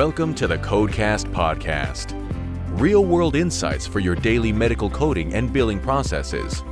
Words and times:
Welcome 0.00 0.34
to 0.36 0.46
the 0.46 0.56
Codecast 0.56 1.30
Podcast. 1.30 2.14
Real 2.80 3.04
world 3.04 3.36
insights 3.36 3.86
for 3.86 4.00
your 4.00 4.14
daily 4.14 4.50
medical 4.50 4.88
coding 4.88 5.34
and 5.34 5.52
billing 5.52 5.78
processes. 5.78 6.62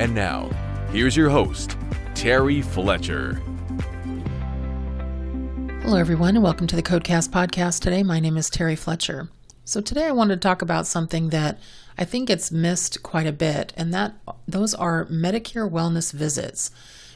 And 0.00 0.12
now, 0.12 0.50
here's 0.90 1.16
your 1.16 1.30
host, 1.30 1.76
Terry 2.16 2.60
Fletcher. 2.60 3.34
Hello, 5.82 5.98
everyone, 5.98 6.34
and 6.34 6.42
welcome 6.42 6.66
to 6.66 6.74
the 6.74 6.82
Codecast 6.82 7.28
Podcast 7.28 7.80
today. 7.80 8.02
My 8.02 8.18
name 8.18 8.36
is 8.36 8.50
Terry 8.50 8.74
Fletcher. 8.74 9.28
So, 9.64 9.80
today 9.80 10.06
I 10.06 10.10
wanted 10.10 10.42
to 10.42 10.48
talk 10.48 10.60
about 10.60 10.88
something 10.88 11.28
that 11.28 11.60
I 11.96 12.04
think 12.04 12.26
gets 12.26 12.50
missed 12.50 13.04
quite 13.04 13.28
a 13.28 13.32
bit, 13.32 13.72
and 13.76 13.94
that 13.94 14.14
those 14.48 14.74
are 14.74 15.04
Medicare 15.04 15.70
wellness 15.70 16.12
visits, 16.12 16.72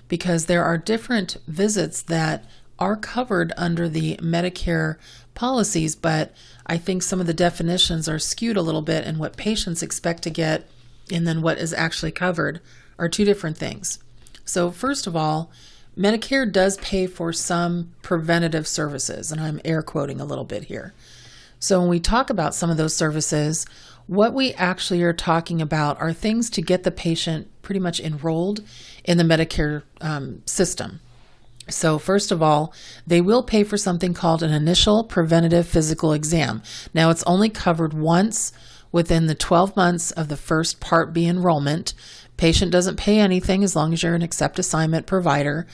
because 0.06 0.46
there 0.46 0.62
are 0.62 0.78
different 0.78 1.38
visits 1.48 2.00
that 2.02 2.44
are 2.82 2.96
covered 2.96 3.52
under 3.56 3.88
the 3.88 4.16
Medicare 4.16 4.96
policies, 5.34 5.94
but 5.94 6.34
I 6.66 6.78
think 6.78 7.04
some 7.04 7.20
of 7.20 7.28
the 7.28 7.32
definitions 7.32 8.08
are 8.08 8.18
skewed 8.18 8.56
a 8.56 8.62
little 8.62 8.82
bit, 8.82 9.04
and 9.04 9.18
what 9.18 9.36
patients 9.36 9.84
expect 9.84 10.24
to 10.24 10.30
get 10.30 10.68
and 11.10 11.26
then 11.26 11.42
what 11.42 11.58
is 11.58 11.72
actually 11.72 12.10
covered 12.10 12.60
are 12.98 13.08
two 13.08 13.24
different 13.24 13.56
things. 13.56 14.00
So, 14.44 14.72
first 14.72 15.06
of 15.06 15.14
all, 15.14 15.52
Medicare 15.96 16.50
does 16.50 16.76
pay 16.78 17.06
for 17.06 17.32
some 17.32 17.92
preventative 18.02 18.66
services, 18.66 19.30
and 19.30 19.40
I'm 19.40 19.60
air 19.64 19.82
quoting 19.82 20.20
a 20.20 20.24
little 20.24 20.44
bit 20.44 20.64
here. 20.64 20.92
So, 21.60 21.78
when 21.78 21.88
we 21.88 22.00
talk 22.00 22.30
about 22.30 22.52
some 22.54 22.68
of 22.68 22.78
those 22.78 22.96
services, 22.96 23.64
what 24.08 24.34
we 24.34 24.54
actually 24.54 25.02
are 25.02 25.12
talking 25.12 25.62
about 25.62 26.00
are 26.00 26.12
things 26.12 26.50
to 26.50 26.62
get 26.62 26.82
the 26.82 26.90
patient 26.90 27.46
pretty 27.62 27.78
much 27.78 28.00
enrolled 28.00 28.64
in 29.04 29.18
the 29.18 29.24
Medicare 29.24 29.84
um, 30.00 30.42
system. 30.46 30.98
So, 31.72 31.98
first 31.98 32.30
of 32.30 32.42
all, 32.42 32.72
they 33.06 33.20
will 33.20 33.42
pay 33.42 33.64
for 33.64 33.76
something 33.76 34.14
called 34.14 34.42
an 34.42 34.52
initial 34.52 35.04
preventative 35.04 35.66
physical 35.66 36.12
exam. 36.12 36.62
Now, 36.94 37.10
it's 37.10 37.24
only 37.24 37.48
covered 37.48 37.94
once 37.94 38.52
within 38.92 39.26
the 39.26 39.34
12 39.34 39.74
months 39.74 40.10
of 40.10 40.28
the 40.28 40.36
first 40.36 40.80
Part 40.80 41.12
B 41.12 41.26
enrollment. 41.26 41.94
Patient 42.36 42.70
doesn't 42.70 42.96
pay 42.96 43.18
anything 43.18 43.64
as 43.64 43.74
long 43.74 43.92
as 43.92 44.02
you're 44.02 44.14
an 44.14 44.22
accept 44.22 44.58
assignment 44.58 45.06
provider. 45.06 45.66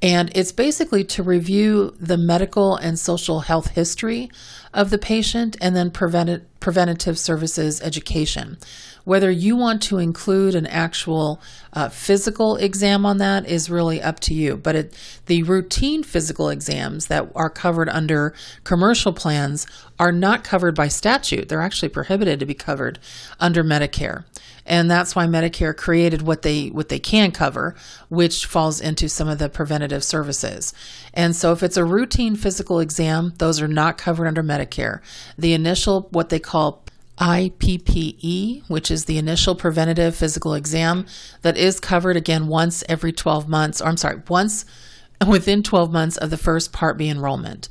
And 0.00 0.32
it's 0.34 0.50
basically 0.50 1.04
to 1.04 1.22
review 1.22 1.94
the 2.00 2.18
medical 2.18 2.74
and 2.74 2.98
social 2.98 3.40
health 3.40 3.68
history 3.68 4.30
of 4.74 4.90
the 4.90 4.98
patient 4.98 5.56
and 5.60 5.76
then 5.76 5.92
prevent- 5.92 6.42
preventative 6.58 7.18
services 7.18 7.80
education. 7.80 8.58
Whether 9.04 9.30
you 9.30 9.56
want 9.56 9.82
to 9.82 9.98
include 9.98 10.54
an 10.54 10.66
actual 10.66 11.40
uh, 11.72 11.88
physical 11.88 12.56
exam 12.56 13.04
on 13.04 13.18
that 13.18 13.46
is 13.46 13.70
really 13.70 14.00
up 14.00 14.20
to 14.20 14.34
you. 14.34 14.56
But 14.56 14.76
it, 14.76 15.20
the 15.26 15.42
routine 15.42 16.02
physical 16.02 16.48
exams 16.48 17.06
that 17.06 17.30
are 17.34 17.50
covered 17.50 17.88
under 17.88 18.34
commercial 18.64 19.12
plans 19.12 19.66
are 19.98 20.12
not 20.12 20.44
covered 20.44 20.74
by 20.74 20.88
statute. 20.88 21.48
They're 21.48 21.62
actually 21.62 21.88
prohibited 21.88 22.40
to 22.40 22.46
be 22.46 22.54
covered 22.54 22.98
under 23.40 23.62
Medicare. 23.62 24.24
And 24.64 24.90
that's 24.90 25.16
why 25.16 25.26
Medicare 25.26 25.76
created 25.76 26.22
what 26.22 26.42
they 26.42 26.68
what 26.68 26.88
they 26.88 27.00
can 27.00 27.32
cover, 27.32 27.74
which 28.08 28.46
falls 28.46 28.80
into 28.80 29.08
some 29.08 29.28
of 29.28 29.38
the 29.38 29.48
preventative 29.48 30.04
services. 30.04 30.72
And 31.12 31.34
so 31.34 31.52
if 31.52 31.62
it's 31.62 31.76
a 31.76 31.84
routine 31.84 32.36
physical 32.36 32.78
exam, 32.78 33.34
those 33.38 33.60
are 33.60 33.68
not 33.68 33.98
covered 33.98 34.28
under 34.28 34.42
Medicare. 34.42 35.00
The 35.36 35.52
initial 35.52 36.08
what 36.10 36.28
they 36.28 36.38
call 36.38 36.81
IPPE, 37.22 38.68
which 38.68 38.90
is 38.90 39.04
the 39.04 39.16
initial 39.16 39.54
preventative 39.54 40.16
physical 40.16 40.54
exam 40.54 41.06
that 41.42 41.56
is 41.56 41.78
covered 41.78 42.16
again 42.16 42.48
once 42.48 42.82
every 42.88 43.12
12 43.12 43.48
months, 43.48 43.80
or 43.80 43.86
I'm 43.86 43.96
sorry, 43.96 44.20
once 44.28 44.64
within 45.28 45.62
12 45.62 45.92
months 45.92 46.16
of 46.16 46.30
the 46.30 46.36
first 46.36 46.72
Part 46.72 46.98
B 46.98 47.08
enrollment. 47.08 47.68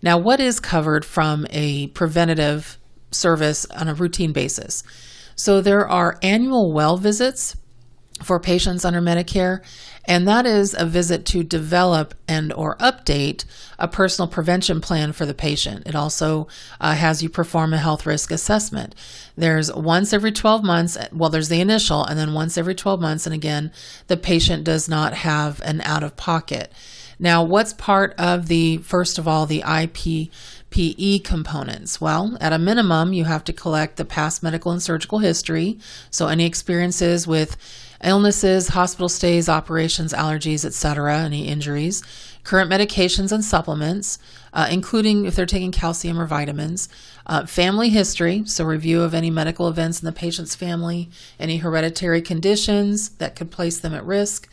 Now, 0.00 0.16
what 0.16 0.40
is 0.40 0.58
covered 0.58 1.04
from 1.04 1.46
a 1.50 1.88
preventative 1.88 2.78
service 3.10 3.66
on 3.66 3.88
a 3.88 3.94
routine 3.94 4.32
basis? 4.32 4.82
So, 5.36 5.60
there 5.60 5.86
are 5.86 6.18
annual 6.22 6.72
well 6.72 6.96
visits 6.96 7.56
for 8.22 8.40
patients 8.40 8.86
under 8.86 9.02
Medicare, 9.02 9.62
and 10.06 10.28
that 10.28 10.46
is 10.46 10.74
a 10.78 10.84
visit 10.84 11.24
to 11.26 11.42
develop 11.42 12.14
and 12.28 12.52
or 12.52 12.76
update 12.76 13.44
a 13.78 13.88
personal 13.88 14.28
prevention 14.28 14.80
plan 14.80 15.12
for 15.12 15.24
the 15.26 15.34
patient. 15.34 15.86
It 15.86 15.94
also 15.94 16.46
uh, 16.80 16.94
has 16.94 17.22
you 17.22 17.28
perform 17.28 17.72
a 17.72 17.78
health 17.78 18.04
risk 18.04 18.30
assessment. 18.30 18.94
There's 19.36 19.72
once 19.72 20.12
every 20.12 20.32
12 20.32 20.62
months, 20.62 20.98
well, 21.12 21.30
there's 21.30 21.48
the 21.48 21.60
initial, 21.60 22.04
and 22.04 22.18
then 22.18 22.34
once 22.34 22.58
every 22.58 22.74
12 22.74 23.00
months, 23.00 23.26
and 23.26 23.34
again, 23.34 23.72
the 24.06 24.16
patient 24.16 24.64
does 24.64 24.88
not 24.88 25.14
have 25.14 25.60
an 25.62 25.80
out 25.82 26.02
of 26.02 26.16
pocket. 26.16 26.70
Now, 27.18 27.42
what's 27.42 27.72
part 27.72 28.14
of 28.18 28.48
the, 28.48 28.78
first 28.78 29.18
of 29.18 29.28
all, 29.28 29.46
the 29.46 29.62
IPPE 29.62 31.22
components? 31.24 32.00
Well, 32.00 32.36
at 32.40 32.52
a 32.52 32.58
minimum, 32.58 33.12
you 33.12 33.24
have 33.24 33.44
to 33.44 33.52
collect 33.52 33.96
the 33.96 34.04
past 34.04 34.42
medical 34.42 34.72
and 34.72 34.82
surgical 34.82 35.20
history. 35.20 35.78
So, 36.10 36.26
any 36.26 36.44
experiences 36.44 37.26
with 37.26 37.56
illnesses, 38.04 38.68
hospital 38.68 39.08
stays, 39.08 39.48
operations, 39.48 40.12
allergies, 40.12 40.64
etc., 40.64 41.18
any 41.18 41.48
injuries, 41.48 42.02
current 42.44 42.70
medications 42.70 43.32
and 43.32 43.44
supplements, 43.44 44.18
uh, 44.52 44.68
including 44.70 45.24
if 45.24 45.34
they're 45.34 45.46
taking 45.46 45.72
calcium 45.72 46.20
or 46.20 46.26
vitamins, 46.26 46.88
uh, 47.26 47.46
family 47.46 47.88
history, 47.88 48.44
so 48.46 48.64
review 48.64 49.02
of 49.02 49.14
any 49.14 49.30
medical 49.30 49.68
events 49.68 50.00
in 50.00 50.06
the 50.06 50.12
patient's 50.12 50.54
family, 50.54 51.08
any 51.40 51.56
hereditary 51.56 52.20
conditions 52.20 53.08
that 53.10 53.34
could 53.34 53.50
place 53.50 53.78
them 53.78 53.94
at 53.94 54.04
risk, 54.04 54.48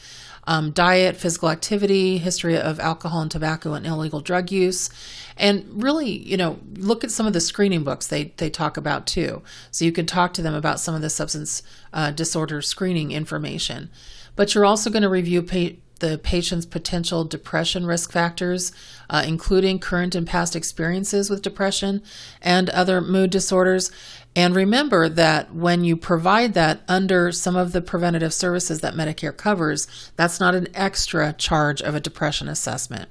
um, 0.46 0.72
diet, 0.72 1.18
physical 1.18 1.50
activity, 1.50 2.18
history 2.18 2.58
of 2.58 2.80
alcohol 2.80 3.22
and 3.22 3.32
tobacco 3.32 3.74
and 3.74 3.86
illegal 3.86 4.22
drug 4.22 4.52
use, 4.52 4.90
and 5.38 5.66
really, 5.82 6.10
you 6.10 6.38
know, 6.38 6.60
look 6.76 7.04
at 7.04 7.12
some 7.12 7.28
of 7.28 7.34
the 7.34 7.42
screening 7.42 7.84
books 7.84 8.08
they 8.08 8.34
they 8.38 8.50
talk 8.50 8.78
about 8.78 9.08
too. 9.08 9.42
So 9.72 9.86
you 9.86 9.92
can 9.92 10.06
talk 10.06 10.34
to 10.34 10.42
them 10.42 10.54
about 10.54 10.80
some 10.80 10.96
of 10.96 11.02
the 11.02 11.10
substance 11.10 11.64
uh, 11.94 12.12
disorder 12.12 12.62
screening 12.62 13.12
information. 13.12 13.90
But 14.36 14.56
you're 14.56 14.66
also 14.66 14.90
going 14.90 15.04
to 15.04 15.10
review 15.10 15.44
pa- 15.44 15.76
the 16.02 16.20
patient's 16.22 16.66
potential 16.66 17.24
depression 17.24 17.86
risk 17.86 18.12
factors, 18.12 18.74
uh, 19.10 19.24
including 19.26 19.80
current 19.80 20.14
and 20.14 20.28
past 20.28 20.56
experiences 20.56 21.30
with 21.30 21.42
depression 21.42 22.04
and 22.42 22.70
other 22.72 23.00
mood 23.00 23.30
disorders. 23.30 23.90
And 24.36 24.56
remember 24.56 25.08
that 25.10 25.54
when 25.54 25.84
you 25.84 25.96
provide 25.96 26.54
that 26.54 26.82
under 26.88 27.32
some 27.32 27.56
of 27.56 27.72
the 27.72 27.82
preventative 27.82 28.34
services 28.34 28.82
that 28.82 28.94
Medicare 28.94 29.36
covers, 29.36 29.88
that's 30.16 30.40
not 30.40 30.56
an 30.56 30.68
extra 30.74 31.34
charge 31.34 31.82
of 31.82 31.96
a 31.96 32.00
depression 32.00 32.48
assessment. 32.48 33.10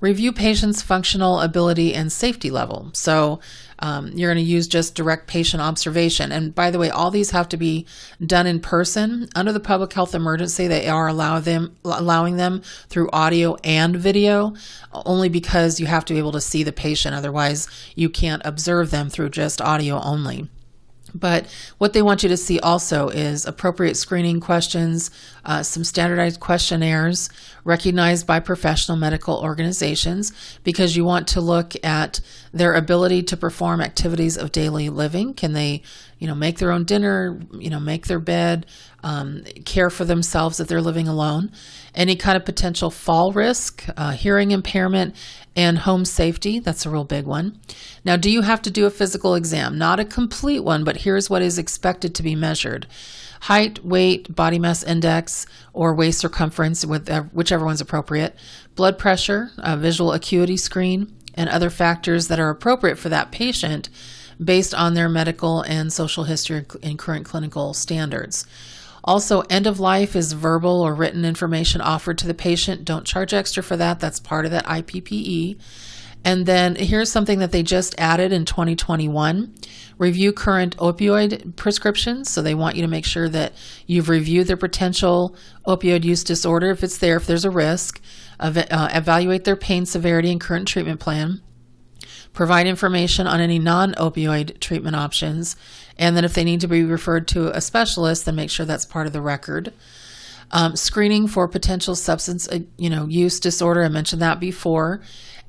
Review 0.00 0.32
patient's 0.32 0.82
functional 0.82 1.40
ability 1.40 1.94
and 1.94 2.12
safety 2.12 2.50
level. 2.50 2.90
So 2.92 3.40
um, 3.78 4.08
you're 4.08 4.32
going 4.32 4.44
to 4.44 4.50
use 4.50 4.68
just 4.68 4.94
direct 4.94 5.26
patient 5.26 5.62
observation. 5.62 6.32
And 6.32 6.54
by 6.54 6.70
the 6.70 6.78
way, 6.78 6.90
all 6.90 7.10
these 7.10 7.30
have 7.30 7.48
to 7.50 7.56
be 7.56 7.86
done 8.24 8.46
in 8.46 8.60
person. 8.60 9.28
Under 9.34 9.52
the 9.52 9.60
public 9.60 9.92
health 9.92 10.14
emergency, 10.14 10.66
they 10.66 10.86
are 10.88 11.08
allow 11.08 11.40
them, 11.40 11.76
allowing 11.84 12.36
them 12.36 12.62
through 12.88 13.10
audio 13.10 13.56
and 13.64 13.96
video, 13.96 14.54
only 14.92 15.28
because 15.28 15.80
you 15.80 15.86
have 15.86 16.04
to 16.06 16.14
be 16.14 16.18
able 16.18 16.32
to 16.32 16.40
see 16.40 16.62
the 16.62 16.72
patient. 16.72 17.14
Otherwise, 17.14 17.68
you 17.94 18.08
can't 18.08 18.42
observe 18.44 18.90
them 18.90 19.08
through 19.08 19.30
just 19.30 19.60
audio 19.60 20.00
only. 20.00 20.48
But 21.18 21.46
what 21.78 21.92
they 21.92 22.02
want 22.02 22.22
you 22.22 22.28
to 22.28 22.36
see 22.36 22.60
also 22.60 23.08
is 23.08 23.46
appropriate 23.46 23.96
screening 23.96 24.40
questions, 24.40 25.10
uh, 25.44 25.62
some 25.62 25.84
standardized 25.84 26.40
questionnaires 26.40 27.28
recognized 27.64 28.26
by 28.26 28.40
professional 28.40 28.96
medical 28.96 29.38
organizations, 29.38 30.32
because 30.62 30.96
you 30.96 31.04
want 31.04 31.26
to 31.28 31.40
look 31.40 31.74
at 31.84 32.20
their 32.52 32.74
ability 32.74 33.22
to 33.24 33.36
perform 33.36 33.80
activities 33.80 34.36
of 34.36 34.52
daily 34.52 34.88
living. 34.88 35.34
Can 35.34 35.52
they, 35.52 35.82
you 36.18 36.26
know, 36.26 36.34
make 36.34 36.58
their 36.58 36.72
own 36.72 36.84
dinner, 36.84 37.38
you 37.58 37.70
know, 37.70 37.80
make 37.80 38.06
their 38.06 38.18
bed, 38.18 38.66
um, 39.02 39.44
care 39.64 39.90
for 39.90 40.04
themselves 40.04 40.60
if 40.60 40.68
they're 40.68 40.80
living 40.80 41.08
alone? 41.08 41.52
Any 41.94 42.16
kind 42.16 42.36
of 42.36 42.44
potential 42.44 42.90
fall 42.90 43.32
risk, 43.32 43.84
uh, 43.96 44.12
hearing 44.12 44.50
impairment, 44.50 45.14
and 45.54 45.78
home 45.78 46.04
safety. 46.04 46.58
That's 46.58 46.86
a 46.86 46.90
real 46.90 47.04
big 47.04 47.26
one. 47.26 47.60
Now, 48.04 48.16
do 48.16 48.30
you 48.30 48.42
have 48.42 48.62
to 48.62 48.70
do 48.70 48.86
a 48.86 48.90
physical 48.90 49.34
exam? 49.34 49.78
Not 49.78 50.00
a 50.00 50.04
complete 50.04 50.60
one, 50.60 50.84
but 50.84 50.98
here's 50.98 51.30
what 51.30 51.42
is 51.42 51.58
expected 51.58 52.14
to 52.14 52.22
be 52.22 52.34
measured 52.34 52.86
height, 53.40 53.84
weight, 53.84 54.34
body 54.34 54.58
mass 54.58 54.82
index, 54.82 55.46
or 55.74 55.94
waist 55.94 56.18
circumference, 56.18 56.84
with 56.86 57.08
uh, 57.08 57.22
whichever 57.32 57.66
one's 57.66 57.82
appropriate, 57.82 58.34
blood 58.74 58.98
pressure, 58.98 59.50
visual 59.76 60.12
acuity 60.12 60.56
screen, 60.56 61.14
and 61.34 61.48
other 61.50 61.70
factors 61.70 62.28
that 62.28 62.40
are 62.40 62.48
appropriate 62.50 62.98
for 62.98 63.10
that 63.10 63.30
patient 63.30 63.88
based 64.42 64.74
on 64.74 64.94
their 64.94 65.08
medical 65.08 65.62
and 65.62 65.92
social 65.92 66.24
history 66.24 66.64
and 66.82 66.98
current 66.98 67.24
clinical 67.24 67.74
standards. 67.74 68.46
Also, 69.04 69.42
end 69.42 69.66
of 69.66 69.78
life 69.78 70.16
is 70.16 70.32
verbal 70.32 70.82
or 70.82 70.92
written 70.94 71.24
information 71.24 71.80
offered 71.80 72.18
to 72.18 72.26
the 72.26 72.34
patient. 72.34 72.84
Don't 72.84 73.06
charge 73.06 73.32
extra 73.32 73.62
for 73.62 73.76
that. 73.76 74.00
That's 74.00 74.18
part 74.18 74.44
of 74.44 74.50
that 74.50 74.66
IPPE. 74.66 75.58
And 76.24 76.44
then 76.44 76.74
here's 76.74 77.12
something 77.12 77.38
that 77.38 77.52
they 77.52 77.62
just 77.62 77.94
added 77.98 78.32
in 78.32 78.44
2021 78.44 79.54
review 79.96 80.32
current 80.32 80.76
opioid 80.78 81.54
prescriptions. 81.54 82.28
So 82.28 82.42
they 82.42 82.54
want 82.54 82.74
you 82.74 82.82
to 82.82 82.88
make 82.88 83.04
sure 83.04 83.28
that 83.28 83.52
you've 83.86 84.08
reviewed 84.08 84.48
their 84.48 84.56
potential 84.56 85.36
opioid 85.68 86.02
use 86.02 86.24
disorder 86.24 86.70
if 86.70 86.82
it's 86.82 86.98
there, 86.98 87.16
if 87.16 87.26
there's 87.26 87.44
a 87.44 87.50
risk, 87.50 88.00
uh, 88.40 88.90
evaluate 88.92 89.44
their 89.44 89.54
pain 89.54 89.86
severity 89.86 90.32
and 90.32 90.40
current 90.40 90.66
treatment 90.66 90.98
plan 90.98 91.40
provide 92.36 92.66
information 92.66 93.26
on 93.26 93.40
any 93.40 93.58
non 93.58 93.94
opioid 93.94 94.60
treatment 94.60 94.94
options, 94.94 95.56
and 95.98 96.16
then 96.16 96.24
if 96.24 96.34
they 96.34 96.44
need 96.44 96.60
to 96.60 96.68
be 96.68 96.84
referred 96.84 97.26
to 97.28 97.48
a 97.56 97.60
specialist, 97.60 98.26
then 98.26 98.36
make 98.36 98.50
sure 98.50 98.66
that's 98.66 98.84
part 98.84 99.08
of 99.08 99.12
the 99.12 99.22
record. 99.22 99.72
Um, 100.52 100.76
screening 100.76 101.26
for 101.26 101.48
potential 101.48 101.96
substance, 101.96 102.46
uh, 102.46 102.60
you 102.76 102.88
know, 102.88 103.06
use 103.06 103.40
disorder. 103.40 103.82
I 103.82 103.88
mentioned 103.88 104.22
that 104.22 104.38
before, 104.38 105.00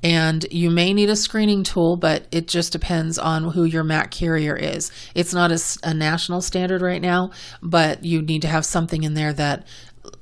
and 0.01 0.43
you 0.49 0.71
may 0.71 0.93
need 0.93 1.09
a 1.09 1.15
screening 1.15 1.63
tool, 1.63 1.97
but 1.97 2.25
it 2.31 2.47
just 2.47 2.71
depends 2.71 3.19
on 3.19 3.51
who 3.51 3.65
your 3.65 3.83
MAC 3.83 4.09
carrier 4.09 4.55
is. 4.55 4.89
It's 5.13 5.33
not 5.33 5.51
a, 5.51 5.59
a 5.83 5.93
national 5.93 6.41
standard 6.41 6.81
right 6.81 7.01
now, 7.01 7.31
but 7.61 8.03
you 8.03 8.21
need 8.21 8.41
to 8.41 8.47
have 8.47 8.65
something 8.65 9.03
in 9.03 9.13
there 9.13 9.33
that 9.33 9.67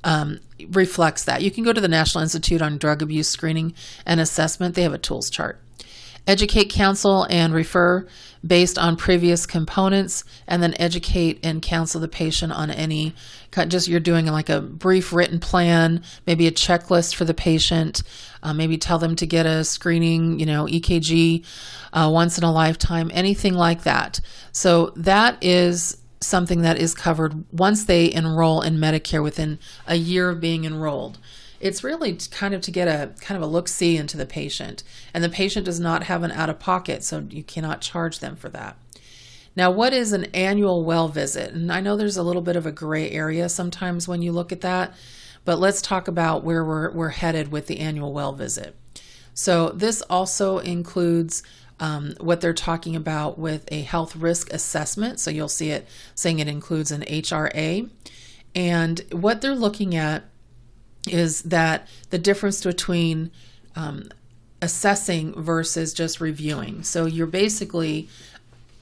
um, 0.02 0.40
reflects 0.70 1.24
that. 1.24 1.42
You 1.42 1.50
can 1.50 1.62
go 1.62 1.72
to 1.72 1.80
the 1.80 1.88
National 1.88 2.22
Institute 2.22 2.60
on 2.60 2.76
Drug 2.76 3.02
Abuse 3.02 3.28
Screening 3.28 3.72
and 4.04 4.20
Assessment. 4.20 4.74
They 4.74 4.82
have 4.82 4.92
a 4.92 4.98
tools 4.98 5.30
chart 5.30 5.60
educate, 6.26 6.70
counsel, 6.70 7.26
and 7.30 7.54
refer 7.54 8.06
based 8.46 8.78
on 8.78 8.96
previous 8.96 9.46
components, 9.46 10.22
and 10.46 10.62
then 10.62 10.74
educate 10.78 11.40
and 11.42 11.62
counsel 11.62 12.00
the 12.00 12.08
patient 12.08 12.52
on 12.52 12.70
any 12.70 13.14
just 13.68 13.88
you're 13.88 14.00
doing 14.00 14.26
like 14.26 14.50
a 14.50 14.60
brief 14.60 15.12
written 15.12 15.40
plan, 15.40 16.02
maybe 16.26 16.46
a 16.46 16.52
checklist 16.52 17.14
for 17.14 17.24
the 17.24 17.32
patient, 17.32 18.02
uh, 18.42 18.52
maybe 18.52 18.76
tell 18.76 18.98
them 18.98 19.16
to 19.16 19.26
get 19.26 19.46
a 19.46 19.64
screening, 19.64 20.38
you 20.38 20.44
know, 20.46 20.66
EKG 20.66 21.44
uh, 21.94 22.10
once 22.12 22.36
in 22.36 22.44
a 22.44 22.52
lifetime, 22.52 23.10
anything 23.14 23.54
like 23.54 23.84
that. 23.84 24.20
So 24.52 24.92
that 24.96 25.42
is 25.42 25.96
something 26.20 26.62
that 26.62 26.76
is 26.76 26.94
covered 26.94 27.44
once 27.52 27.84
they 27.84 28.12
enroll 28.12 28.60
in 28.60 28.76
Medicare 28.76 29.22
within 29.22 29.58
a 29.86 29.96
year 29.96 30.30
of 30.30 30.40
being 30.40 30.64
enrolled 30.64 31.18
it's 31.60 31.84
really 31.84 32.18
kind 32.30 32.54
of 32.54 32.60
to 32.62 32.70
get 32.70 32.88
a 32.88 33.12
kind 33.20 33.36
of 33.36 33.42
a 33.42 33.50
look 33.50 33.68
see 33.68 33.96
into 33.96 34.16
the 34.16 34.26
patient. 34.26 34.82
And 35.14 35.22
the 35.22 35.28
patient 35.28 35.66
does 35.66 35.80
not 35.80 36.04
have 36.04 36.22
an 36.22 36.32
out 36.32 36.50
of 36.50 36.58
pocket, 36.58 37.02
so 37.04 37.26
you 37.30 37.42
cannot 37.42 37.80
charge 37.80 38.18
them 38.18 38.36
for 38.36 38.48
that. 38.50 38.76
Now, 39.56 39.70
what 39.70 39.94
is 39.94 40.12
an 40.12 40.26
annual 40.26 40.84
well 40.84 41.08
visit? 41.08 41.52
And 41.52 41.72
I 41.72 41.80
know 41.80 41.96
there's 41.96 42.18
a 42.18 42.22
little 42.22 42.42
bit 42.42 42.56
of 42.56 42.66
a 42.66 42.72
gray 42.72 43.10
area 43.10 43.48
sometimes 43.48 44.06
when 44.06 44.20
you 44.20 44.30
look 44.30 44.52
at 44.52 44.60
that, 44.60 44.94
but 45.46 45.58
let's 45.58 45.80
talk 45.80 46.08
about 46.08 46.44
where 46.44 46.62
we're, 46.62 46.90
we're 46.90 47.08
headed 47.08 47.50
with 47.50 47.66
the 47.66 47.80
annual 47.80 48.12
well 48.12 48.32
visit. 48.32 48.76
So, 49.32 49.70
this 49.70 50.02
also 50.02 50.58
includes 50.58 51.42
um, 51.80 52.14
what 52.20 52.40
they're 52.40 52.54
talking 52.54 52.96
about 52.96 53.38
with 53.38 53.64
a 53.68 53.80
health 53.80 54.16
risk 54.16 54.52
assessment. 54.52 55.20
So, 55.20 55.30
you'll 55.30 55.48
see 55.48 55.70
it 55.70 55.88
saying 56.14 56.38
it 56.38 56.48
includes 56.48 56.90
an 56.90 57.02
HRA. 57.02 57.88
And 58.54 59.04
what 59.12 59.40
they're 59.40 59.54
looking 59.54 59.94
at 59.94 60.24
is 61.06 61.42
that 61.42 61.88
the 62.10 62.18
difference 62.18 62.62
between 62.62 63.30
um, 63.74 64.08
assessing 64.62 65.40
versus 65.40 65.92
just 65.92 66.20
reviewing. 66.20 66.82
So 66.82 67.06
you're 67.06 67.26
basically 67.26 68.08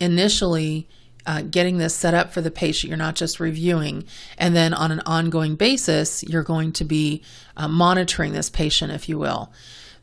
initially 0.00 0.88
uh, 1.26 1.43
getting 1.43 1.79
this 1.79 1.94
set 1.94 2.15
up 2.15 2.32
for 2.32 2.41
the 2.41 2.50
patient. 2.50 2.88
You're 2.88 2.99
not 2.99 3.15
just 3.15 3.41
reviewing. 3.41 4.05
And 4.38 4.55
then 4.55 4.75
on 4.75 4.93
an 4.93 5.00
ongoing 5.00 5.56
basis, 5.56 6.23
you're 6.23 6.43
going 6.43 6.73
to 6.73 6.85
be 6.85 7.23
uh, 7.56 7.69
monitoring 7.69 8.32
this 8.32 8.50
patient, 8.50 8.93
if 8.93 9.09
you 9.09 9.19
will. 9.19 9.53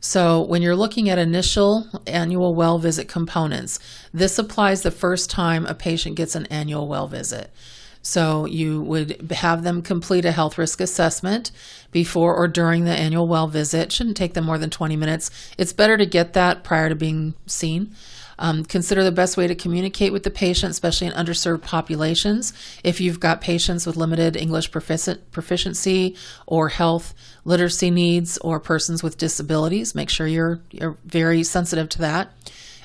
So 0.00 0.42
when 0.42 0.62
you're 0.62 0.74
looking 0.74 1.08
at 1.08 1.18
initial 1.18 1.86
annual 2.08 2.56
well 2.56 2.78
visit 2.78 3.06
components, 3.06 3.78
this 4.12 4.36
applies 4.36 4.82
the 4.82 4.90
first 4.90 5.30
time 5.30 5.64
a 5.64 5.74
patient 5.74 6.16
gets 6.16 6.34
an 6.34 6.46
annual 6.46 6.88
well 6.88 7.06
visit. 7.06 7.52
So 8.02 8.46
you 8.46 8.82
would 8.82 9.30
have 9.30 9.62
them 9.62 9.80
complete 9.80 10.24
a 10.24 10.32
health 10.32 10.58
risk 10.58 10.80
assessment 10.80 11.52
before 11.92 12.34
or 12.34 12.48
during 12.48 12.84
the 12.84 12.90
annual 12.90 13.28
well 13.28 13.46
visit. 13.46 13.92
Shouldn't 13.92 14.16
take 14.16 14.34
them 14.34 14.44
more 14.44 14.58
than 14.58 14.70
20 14.70 14.96
minutes. 14.96 15.30
It's 15.56 15.72
better 15.72 15.96
to 15.96 16.04
get 16.04 16.32
that 16.32 16.64
prior 16.64 16.88
to 16.88 16.96
being 16.96 17.34
seen. 17.46 17.94
Um, 18.38 18.64
consider 18.64 19.04
the 19.04 19.12
best 19.12 19.36
way 19.36 19.46
to 19.46 19.54
communicate 19.54 20.12
with 20.12 20.24
the 20.24 20.30
patient, 20.30 20.72
especially 20.72 21.06
in 21.06 21.12
underserved 21.12 21.62
populations. 21.62 22.52
If 22.82 23.00
you've 23.00 23.20
got 23.20 23.40
patients 23.40 23.86
with 23.86 23.96
limited 23.96 24.36
English 24.36 24.72
proficiency 24.72 26.16
or 26.46 26.68
health 26.68 27.14
literacy 27.44 27.90
needs 27.90 28.38
or 28.38 28.58
persons 28.58 29.00
with 29.00 29.16
disabilities, 29.16 29.94
make 29.94 30.10
sure 30.10 30.26
you're, 30.26 30.60
you're 30.72 30.96
very 31.04 31.44
sensitive 31.44 31.88
to 31.90 31.98
that. 32.00 32.32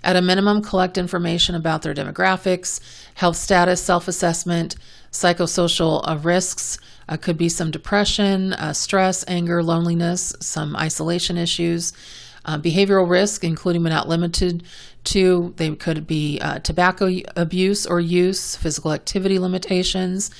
At 0.04 0.16
a 0.16 0.22
minimum, 0.22 0.62
collect 0.62 0.98
information 0.98 1.56
about 1.56 1.82
their 1.82 1.94
demographics, 1.94 2.80
health 3.16 3.36
status, 3.36 3.84
self 3.84 4.08
assessment, 4.08 4.76
psychosocial 5.12 6.02
uh, 6.08 6.18
risks. 6.18 6.80
Uh, 7.10 7.16
could 7.16 7.38
be 7.38 7.48
some 7.48 7.72
depression, 7.72 8.52
uh, 8.54 8.74
stress, 8.74 9.24
anger, 9.30 9.64
loneliness, 9.64 10.36
some 10.42 10.76
isolation 10.76 11.38
issues. 11.38 11.94
Uh, 12.44 12.58
behavioral 12.58 13.10
risk, 13.10 13.44
including 13.44 13.84
but 13.84 13.90
not 13.90 14.08
limited 14.08 14.64
to, 15.06 15.54
they 15.58 15.74
could 15.76 16.06
be 16.06 16.40
uh, 16.42 16.60
tobacco 16.60 17.10
abuse 17.36 17.86
or 17.86 18.00
use, 18.00 18.56
physical 18.56 18.94
activity 18.94 19.40
limitations, 19.40 20.32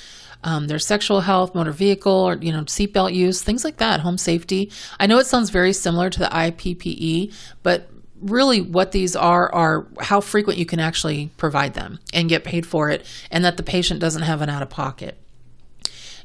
um, 0.44 0.68
their 0.68 0.80
sexual 0.80 1.22
health, 1.22 1.56
motor 1.56 1.72
vehicle, 1.72 2.12
or 2.12 2.36
you 2.36 2.52
know, 2.52 2.62
seatbelt 2.64 3.14
use, 3.14 3.42
things 3.42 3.64
like 3.64 3.78
that, 3.78 4.02
home 4.02 4.18
safety. 4.18 4.72
I 5.00 5.08
know 5.08 5.18
it 5.20 5.26
sounds 5.26 5.50
very 5.50 5.74
similar 5.74 6.10
to 6.10 6.20
the 6.20 6.28
IPPE, 6.28 7.34
but 7.64 7.90
really 8.22 8.62
what 8.62 8.92
these 8.92 9.16
are 9.16 9.54
are 9.54 9.88
how 10.00 10.20
frequent 10.20 10.58
you 10.60 10.66
can 10.66 10.80
actually 10.80 11.30
provide 11.38 11.74
them 11.74 12.00
and 12.14 12.30
get 12.30 12.44
paid 12.44 12.66
for 12.66 12.90
it 12.90 13.06
and 13.30 13.46
that 13.46 13.58
the 13.58 13.64
patient 13.64 14.00
doesn't 14.00 14.24
have 14.24 14.42
an 14.42 14.50
out 14.50 14.62
of 14.62 14.70
pocket 14.70 15.18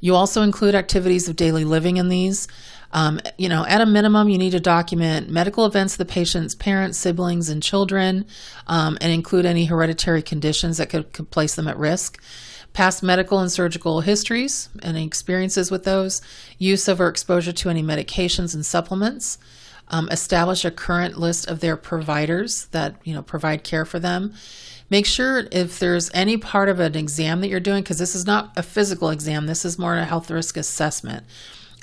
you 0.02 0.16
also 0.16 0.42
include 0.42 0.74
activities 0.74 1.28
of 1.28 1.36
daily 1.36 1.64
living 1.64 1.96
in 1.96 2.08
these. 2.10 2.48
Um, 2.94 3.20
you 3.38 3.48
know 3.48 3.64
at 3.64 3.80
a 3.80 3.86
minimum 3.86 4.28
you 4.28 4.36
need 4.36 4.50
to 4.50 4.60
document 4.60 5.30
medical 5.30 5.64
events 5.64 5.94
of 5.94 5.98
the 5.98 6.04
patient's 6.04 6.54
parents 6.54 6.98
siblings 6.98 7.48
and 7.48 7.62
children 7.62 8.26
um, 8.66 8.98
and 9.00 9.10
include 9.10 9.46
any 9.46 9.64
hereditary 9.64 10.20
conditions 10.20 10.76
that 10.76 10.90
could, 10.90 11.10
could 11.14 11.30
place 11.30 11.54
them 11.54 11.68
at 11.68 11.78
risk. 11.78 12.22
Past 12.74 13.02
medical 13.02 13.38
and 13.38 13.50
surgical 13.50 14.02
histories 14.02 14.68
and 14.82 14.98
experiences 14.98 15.70
with 15.70 15.84
those. 15.84 16.20
Use 16.58 16.86
of 16.86 17.00
or 17.00 17.08
exposure 17.08 17.52
to 17.52 17.70
any 17.70 17.82
medications 17.82 18.54
and 18.54 18.66
supplements 18.66 19.38
um, 19.92 20.08
establish 20.10 20.64
a 20.64 20.70
current 20.70 21.18
list 21.18 21.46
of 21.48 21.60
their 21.60 21.76
providers 21.76 22.66
that 22.72 22.96
you 23.04 23.14
know 23.14 23.22
provide 23.22 23.62
care 23.62 23.84
for 23.84 24.00
them. 24.00 24.34
Make 24.90 25.06
sure 25.06 25.46
if 25.52 25.78
there's 25.78 26.10
any 26.12 26.36
part 26.36 26.68
of 26.68 26.80
an 26.80 26.96
exam 26.96 27.40
that 27.40 27.48
you're 27.48 27.60
doing 27.60 27.82
because 27.82 27.98
this 27.98 28.14
is 28.14 28.26
not 28.26 28.52
a 28.56 28.62
physical 28.62 29.10
exam 29.10 29.46
this 29.46 29.64
is 29.64 29.78
more 29.78 29.96
a 29.96 30.04
health 30.04 30.30
risk 30.30 30.56
assessment. 30.56 31.24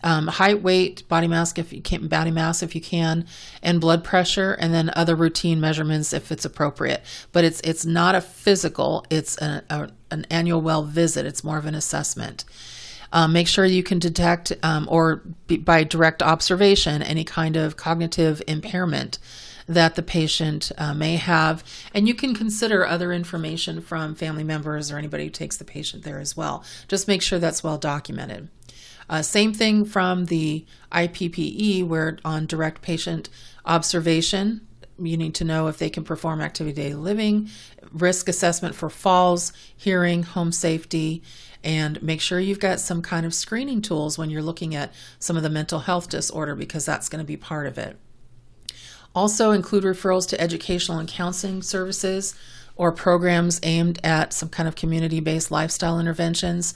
Um, 0.01 0.27
height 0.27 0.61
weight 0.61 1.05
body 1.09 1.27
mass 1.27 1.57
if 1.57 1.73
you 1.73 1.81
can 1.81 2.07
body 2.07 2.31
mass 2.31 2.63
if 2.63 2.73
you 2.73 2.79
can 2.79 3.25
and 3.61 3.81
blood 3.81 4.01
pressure 4.01 4.53
and 4.53 4.73
then 4.73 4.89
other 4.95 5.13
routine 5.13 5.59
measurements 5.59 6.13
if 6.13 6.31
it's 6.31 6.45
appropriate. 6.45 7.03
But 7.31 7.43
it's 7.43 7.61
it's 7.61 7.85
not 7.85 8.15
a 8.15 8.21
physical 8.21 9.05
it's 9.09 9.39
a, 9.41 9.63
a, 9.69 9.89
an 10.09 10.25
annual 10.29 10.61
well 10.61 10.83
visit 10.83 11.25
it's 11.25 11.43
more 11.43 11.57
of 11.57 11.65
an 11.65 11.75
assessment 11.75 12.45
um, 13.11 13.33
make 13.33 13.47
sure 13.47 13.65
you 13.65 13.83
can 13.83 13.99
detect 13.99 14.53
um, 14.63 14.87
or 14.89 15.23
be, 15.47 15.57
by 15.57 15.83
direct 15.83 16.21
observation 16.21 17.01
any 17.01 17.23
kind 17.23 17.55
of 17.55 17.77
cognitive 17.77 18.41
impairment 18.47 19.19
that 19.67 19.95
the 19.95 20.01
patient 20.01 20.71
uh, 20.77 20.93
may 20.93 21.15
have. 21.15 21.63
And 21.93 22.07
you 22.07 22.15
can 22.15 22.33
consider 22.33 22.85
other 22.85 23.13
information 23.13 23.81
from 23.81 24.15
family 24.15 24.43
members 24.43 24.91
or 24.91 24.97
anybody 24.97 25.25
who 25.25 25.29
takes 25.29 25.57
the 25.57 25.63
patient 25.63 26.03
there 26.03 26.19
as 26.19 26.35
well. 26.35 26.63
Just 26.87 27.07
make 27.07 27.21
sure 27.21 27.37
that's 27.37 27.63
well 27.63 27.77
documented. 27.77 28.49
Uh, 29.09 29.21
same 29.21 29.53
thing 29.53 29.85
from 29.85 30.25
the 30.25 30.65
IPPE, 30.91 31.87
where 31.87 32.17
on 32.25 32.45
direct 32.45 32.81
patient 32.81 33.29
observation, 33.65 34.61
you 34.99 35.17
need 35.17 35.35
to 35.35 35.43
know 35.43 35.67
if 35.67 35.77
they 35.77 35.89
can 35.89 36.03
perform 36.03 36.41
activity 36.41 36.75
daily 36.75 36.95
living, 36.95 37.49
risk 37.91 38.27
assessment 38.27 38.75
for 38.75 38.89
falls, 38.89 39.53
hearing, 39.75 40.23
home 40.23 40.51
safety, 40.51 41.23
and 41.63 42.01
make 42.01 42.21
sure 42.21 42.39
you've 42.39 42.59
got 42.59 42.79
some 42.79 43.01
kind 43.01 43.25
of 43.25 43.33
screening 43.33 43.81
tools 43.81 44.17
when 44.17 44.29
you're 44.29 44.41
looking 44.41 44.75
at 44.75 44.93
some 45.19 45.35
of 45.35 45.43
the 45.43 45.49
mental 45.49 45.79
health 45.79 46.09
disorder 46.09 46.55
because 46.55 46.85
that's 46.85 47.09
going 47.09 47.19
to 47.19 47.27
be 47.27 47.37
part 47.37 47.67
of 47.67 47.77
it. 47.77 47.97
Also, 49.13 49.51
include 49.51 49.83
referrals 49.83 50.27
to 50.29 50.39
educational 50.39 50.99
and 50.99 51.09
counseling 51.09 51.61
services 51.61 52.35
or 52.75 52.91
programs 52.91 53.59
aimed 53.63 53.99
at 54.03 54.31
some 54.31 54.49
kind 54.49 54.69
of 54.69 54.75
community 54.75 55.19
based 55.19 55.51
lifestyle 55.51 55.99
interventions 55.99 56.73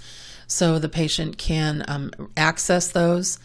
so 0.48 0.78
the 0.78 0.90
patient 0.90 1.38
can 1.38 1.86
um, 1.88 2.12
access 2.36 2.92
those. 2.92 3.40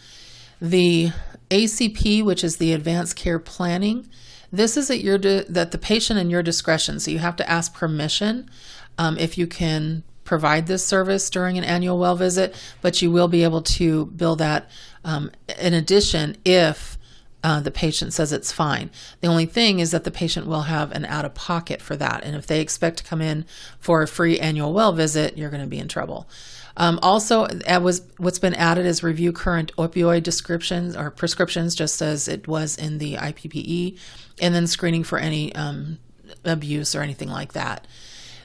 The 0.59 1.11
ACP, 1.49 2.23
which 2.23 2.43
is 2.43 2.57
the 2.57 2.73
Advanced 2.73 3.15
Care 3.15 3.39
Planning, 3.39 4.09
this 4.51 4.75
is 4.75 4.89
at 4.89 4.99
your 4.99 5.17
di- 5.17 5.45
that 5.47 5.71
the 5.71 5.77
patient 5.77 6.19
and 6.19 6.29
your 6.29 6.43
discretion. 6.43 6.99
So 6.99 7.11
you 7.11 7.19
have 7.19 7.35
to 7.37 7.49
ask 7.49 7.73
permission 7.73 8.49
um, 8.97 9.17
if 9.17 9.37
you 9.37 9.47
can 9.47 10.03
provide 10.29 10.67
this 10.67 10.85
service 10.85 11.27
during 11.31 11.57
an 11.57 11.63
annual 11.63 11.97
well 11.97 12.15
visit, 12.15 12.55
but 12.83 13.01
you 13.01 13.09
will 13.09 13.27
be 13.27 13.43
able 13.43 13.63
to 13.63 14.05
bill 14.05 14.35
that 14.35 14.69
um, 15.03 15.31
in 15.59 15.73
addition 15.73 16.37
if 16.45 16.99
uh, 17.43 17.59
the 17.59 17.71
patient 17.71 18.13
says 18.13 18.31
it's 18.31 18.51
fine. 18.51 18.91
The 19.21 19.27
only 19.27 19.47
thing 19.47 19.79
is 19.79 19.89
that 19.89 20.03
the 20.03 20.11
patient 20.11 20.45
will 20.45 20.63
have 20.63 20.91
an 20.91 21.05
out 21.05 21.25
of 21.25 21.33
pocket 21.33 21.81
for 21.81 21.95
that. 21.95 22.23
And 22.23 22.35
if 22.35 22.45
they 22.45 22.61
expect 22.61 22.97
to 22.97 23.03
come 23.03 23.21
in 23.21 23.43
for 23.79 24.03
a 24.03 24.07
free 24.07 24.39
annual 24.39 24.71
well 24.71 24.93
visit, 24.93 25.35
you're 25.35 25.49
going 25.49 25.63
to 25.63 25.67
be 25.67 25.79
in 25.79 25.87
trouble. 25.87 26.29
Um, 26.77 26.99
also, 27.01 27.47
was, 27.81 28.03
what's 28.17 28.39
been 28.39 28.53
added 28.53 28.85
is 28.85 29.01
review 29.01 29.31
current 29.31 29.71
opioid 29.77 30.21
descriptions 30.21 30.95
or 30.95 31.09
prescriptions, 31.09 31.73
just 31.73 32.03
as 32.03 32.27
it 32.27 32.47
was 32.47 32.77
in 32.77 32.99
the 32.99 33.15
IPPE, 33.15 33.97
and 34.39 34.53
then 34.53 34.67
screening 34.67 35.03
for 35.03 35.17
any 35.17 35.55
um, 35.55 35.97
abuse 36.45 36.93
or 36.93 37.01
anything 37.01 37.29
like 37.29 37.53
that. 37.53 37.87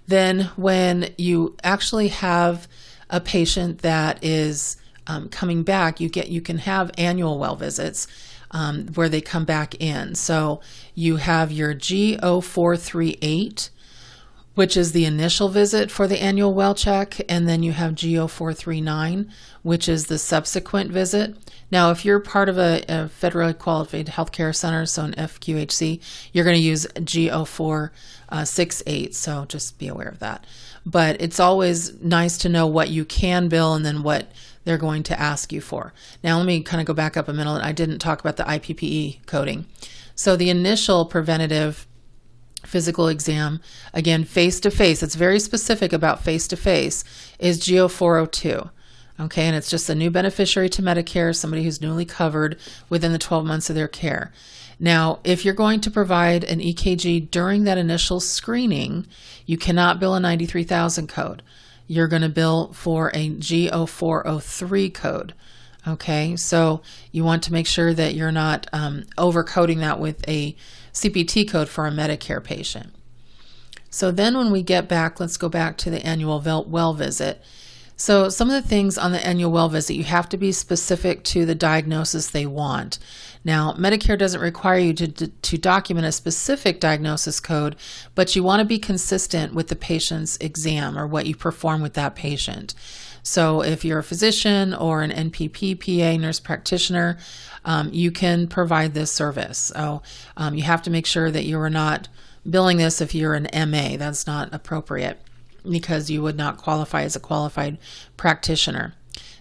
Then, 0.07 0.51
when 0.57 1.15
you 1.17 1.57
actually 1.63 2.09
have 2.09 2.69
a 3.11 3.21
patient 3.21 3.79
that 3.81 4.23
is 4.23 4.77
um, 5.07 5.29
coming 5.29 5.63
back, 5.63 6.01
you 6.01 6.09
get 6.09 6.29
you 6.29 6.41
can 6.41 6.59
have 6.59 6.91
annual 6.99 7.39
well 7.39 7.57
visits 7.57 8.07
um, 8.51 8.87
where 8.95 9.09
they 9.09 9.21
come 9.21 9.45
back 9.45 9.81
in. 9.81 10.15
So 10.15 10.61
you 10.95 11.17
have 11.17 11.53
your 11.53 11.75
G0438 11.75 13.71
which 14.55 14.77
is 14.77 14.93
the 14.93 15.05
initial 15.05 15.49
visit 15.49 15.91
for 15.91 16.07
the 16.07 16.23
annual 16.23 16.55
well 16.55 16.75
check, 16.75 17.21
and 17.29 17.49
then 17.49 17.63
you 17.63 17.73
have 17.73 17.93
G0439, 17.93 19.29
which 19.65 19.89
is 19.89 20.07
the 20.07 20.19
subsequent 20.19 20.93
visit. 20.93 21.35
Now, 21.71 21.91
if 21.91 22.05
you're 22.05 22.21
part 22.21 22.51
of 22.51 22.59
a, 22.59 22.83
a 22.83 23.09
federally 23.09 23.59
qualified 23.59 24.07
healthcare 24.07 24.55
center, 24.55 24.85
so 24.85 25.05
an 25.05 25.15
FQHC, 25.15 26.01
you're 26.33 26.45
going 26.45 26.57
to 26.57 26.63
use 26.63 26.87
G0468, 26.95 29.09
uh, 29.09 29.13
so 29.13 29.47
just 29.47 29.79
be 29.79 29.89
aware 29.89 30.09
of 30.09 30.19
that. 30.19 30.45
But 30.85 31.19
it's 31.21 31.41
always 31.41 31.99
nice 32.03 32.37
to 32.39 32.51
know 32.51 32.67
what 32.67 32.91
you 32.91 33.07
can 33.07 33.49
bill 33.49 33.75
and 33.75 33.87
then 33.87 34.03
what 34.03 34.31
they're 34.65 34.77
going 34.77 35.03
to 35.05 35.19
ask 35.19 35.51
you 35.51 35.63
for. 35.63 35.95
Now, 36.23 36.37
let 36.37 36.47
me 36.47 36.63
kind 36.63 36.83
of 36.83 36.87
go 36.87 36.93
back 36.93 37.17
up 37.17 37.27
a 37.27 37.33
minute. 37.33 37.63
I 37.63 37.73
didn't 37.73 38.01
talk 38.01 38.21
about 38.21 38.37
the 38.37 38.45
IPPE 38.45 39.25
coding. 39.25 39.65
So, 40.15 40.37
the 40.37 40.51
initial 40.51 41.07
preventative 41.07 41.87
physical 42.67 43.09
exam, 43.09 43.61
again, 43.95 44.25
face 44.25 44.61
to 44.61 44.71
face, 44.71 45.03
it's 45.03 45.15
very 45.15 45.41
specific 45.41 45.93
about 45.93 46.23
face 46.23 46.47
to 46.49 46.57
face, 46.57 47.03
is 47.39 47.61
G0 47.61 47.91
402. 47.91 48.71
Okay, 49.19 49.47
and 49.47 49.55
it's 49.55 49.71
just 49.71 49.89
a 49.89 49.95
new 49.95 50.11
beneficiary 50.11 50.69
to 50.71 50.83
Medicare, 50.83 51.35
somebody 51.35 51.63
who's 51.63 51.81
newly 51.81 52.05
covered 52.05 52.59
within 52.89 53.13
the 53.13 53.19
12 53.19 53.45
months 53.45 53.71
of 53.71 53.77
their 53.77 53.89
care. 53.89 54.33
Now, 54.81 55.21
if 55.23 55.45
you're 55.45 55.55
going 55.55 55.81
to 55.83 55.91
provide 55.91 56.43
an 56.43 56.59
EKG 56.59 57.31
during 57.31 57.65
that 57.65 57.79
initial 57.79 58.19
screening, 58.19 59.07
you 59.47 59.57
cannot 59.57 60.01
bill 60.01 60.15
a 60.15 60.21
93,000 60.21 61.09
code. 61.09 61.43
You're 61.87 62.09
going 62.09 62.23
to 62.23 62.29
bill 62.29 62.73
for 62.73 63.11
a 63.15 63.31
G0403 63.31 64.93
code. 64.93 65.35
Okay, 65.87 66.35
so 66.35 66.81
you 67.13 67.25
want 67.25 67.43
to 67.45 67.53
make 67.53 67.67
sure 67.67 67.93
that 67.93 68.15
you're 68.15 68.33
not 68.33 68.67
um, 68.73 69.05
overcoding 69.19 69.79
that 69.81 70.01
with 70.01 70.27
a 70.27 70.57
CPT 70.93 71.49
code 71.49 71.69
for 71.69 71.87
a 71.87 71.91
Medicare 71.91 72.43
patient. 72.43 72.93
So 73.91 74.11
then 74.11 74.37
when 74.37 74.51
we 74.51 74.63
get 74.63 74.89
back, 74.89 75.21
let's 75.21 75.37
go 75.37 75.49
back 75.49 75.77
to 75.79 75.91
the 75.91 76.05
annual 76.05 76.41
well 76.67 76.95
visit. 76.95 77.43
So 77.97 78.29
some 78.29 78.51
of 78.51 78.61
the 78.61 78.69
things 78.69 78.99
on 78.99 79.13
the 79.13 79.25
annual 79.25 79.53
well 79.53 79.69
visit, 79.69 79.95
you 79.95 80.05
have 80.05 80.29
to 80.31 80.37
be 80.37 80.51
specific 80.51 81.23
to 81.25 81.47
the 81.47 81.55
diagnosis 81.55 82.29
they 82.29 82.47
want. 82.47 82.99
Now, 83.45 83.73
Medicare 83.75 84.19
doesn't 84.19 84.41
require 84.41 84.79
you 84.79 84.93
to, 84.95 85.29
to, 85.29 85.59
document 85.59 86.07
a 86.07 86.13
specific 86.13 86.81
diagnosis 86.81 87.39
code, 87.41 87.77
but 88.15 88.35
you 88.35 88.43
want 88.43 88.61
to 88.61 88.65
be 88.65 88.79
consistent 88.79 89.55
with 89.55 89.69
the 89.69 89.77
patient's 89.77 90.37
exam 90.39 90.99
or 90.99 91.07
what 91.07 91.27
you 91.27 91.37
perform 91.37 91.83
with 91.83 91.95
that 91.95 92.17
patient. 92.17 92.75
So 93.23 93.63
if 93.63 93.85
you're 93.85 94.01
a 94.01 94.05
physician 94.05 94.75
or 94.75 95.03
an 95.03 95.11
NPP 95.11 95.79
PA, 95.79 96.21
nurse 96.21 96.41
practitioner, 96.41 97.19
um, 97.65 97.91
you 97.93 98.11
can 98.11 98.49
provide 98.49 98.95
this 98.95 99.13
service. 99.13 99.59
So 99.59 100.03
um, 100.37 100.55
you 100.55 100.63
have 100.65 100.83
to 100.83 100.91
make 100.91 101.07
sure 101.07 101.31
that 101.31 101.45
you 101.45 101.59
are 101.61 101.71
not 101.71 102.09
billing 102.49 102.79
this 102.79 103.01
if 103.01 103.15
you're 103.15 103.35
an 103.35 103.49
MA. 103.71 103.97
That's 103.97 104.27
not 104.27 104.53
appropriate 104.53 105.21
because 105.69 106.11
you 106.11 106.23
would 106.23 106.37
not 106.37 106.57
qualify 106.59 107.03
as 107.03 107.17
a 107.17 107.21
qualified 107.21 107.79
practitioner. 108.17 108.95